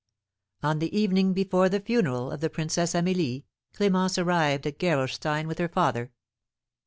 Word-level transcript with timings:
On 0.63 0.79
the 0.79 0.97
evening 0.97 1.31
before 1.31 1.69
the 1.69 1.79
funeral 1.79 2.31
of 2.31 2.41
the 2.41 2.49
Princess 2.49 2.95
Amelie, 2.95 3.45
Clémence 3.75 4.17
arrived 4.17 4.65
at 4.65 4.79
Gerolstein 4.79 5.45
with 5.45 5.59
her 5.59 5.69
father. 5.69 6.11